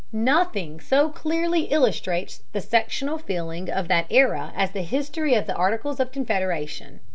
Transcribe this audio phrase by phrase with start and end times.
[0.11, 5.53] Nothing so clearly illustrates the sectional feeling of that era as the history of the
[5.53, 7.01] Articles of Confederation.